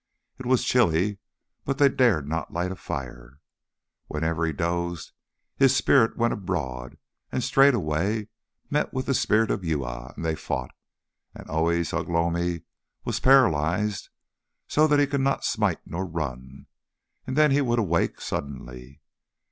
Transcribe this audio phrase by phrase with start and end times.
[0.39, 1.19] It was chilly,
[1.63, 3.37] but they dared not light a fire.
[4.07, 5.11] Whenever he dozed,
[5.55, 6.97] his spirit went abroad,
[7.31, 8.27] and straightway
[8.71, 10.71] met with the spirit of Uya, and they fought.
[11.35, 12.63] And always Ugh lomi
[13.05, 14.09] was paralysed
[14.67, 16.65] so that he could not smite nor run,
[17.27, 19.01] and then he would awake suddenly.